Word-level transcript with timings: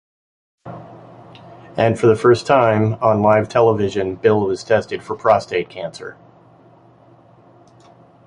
And, 1.77 1.99
for 1.99 2.07
the 2.07 2.15
first 2.15 2.47
time 2.47 2.95
on 3.03 3.21
live 3.21 3.47
television, 3.49 4.15
Bill 4.15 4.41
was 4.47 4.63
tested 4.63 5.03
for 5.03 5.15
prostate 5.15 5.69
cancer. 5.69 6.17